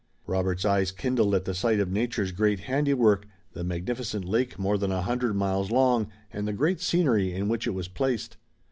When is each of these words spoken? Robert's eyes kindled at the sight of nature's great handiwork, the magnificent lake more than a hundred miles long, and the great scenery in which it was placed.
Robert's 0.25 0.65
eyes 0.65 0.91
kindled 0.91 1.35
at 1.35 1.45
the 1.45 1.53
sight 1.53 1.79
of 1.79 1.91
nature's 1.91 2.31
great 2.31 2.61
handiwork, 2.61 3.27
the 3.53 3.63
magnificent 3.63 4.25
lake 4.25 4.57
more 4.57 4.75
than 4.75 4.91
a 4.91 5.03
hundred 5.03 5.35
miles 5.35 5.69
long, 5.69 6.07
and 6.33 6.47
the 6.47 6.53
great 6.53 6.81
scenery 6.81 7.31
in 7.31 7.47
which 7.47 7.67
it 7.67 7.75
was 7.75 7.87
placed. 7.87 8.37